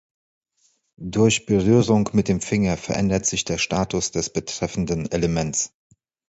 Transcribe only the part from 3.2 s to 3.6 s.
sich der